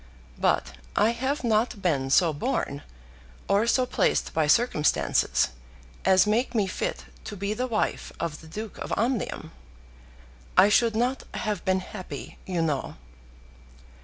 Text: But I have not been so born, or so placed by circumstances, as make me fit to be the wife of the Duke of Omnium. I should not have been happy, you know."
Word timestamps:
But 0.39 0.73
I 0.95 1.11
have 1.11 1.43
not 1.43 1.79
been 1.83 2.09
so 2.09 2.33
born, 2.33 2.81
or 3.47 3.67
so 3.67 3.85
placed 3.85 4.33
by 4.33 4.47
circumstances, 4.47 5.49
as 6.05 6.25
make 6.25 6.55
me 6.55 6.65
fit 6.65 7.05
to 7.25 7.37
be 7.37 7.53
the 7.53 7.67
wife 7.67 8.11
of 8.19 8.41
the 8.41 8.47
Duke 8.47 8.79
of 8.79 8.91
Omnium. 8.97 9.51
I 10.57 10.69
should 10.69 10.95
not 10.95 11.25
have 11.35 11.63
been 11.65 11.81
happy, 11.81 12.39
you 12.47 12.63
know." 12.63 12.95